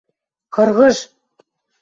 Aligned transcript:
—Кыргыж!.. 0.53 0.97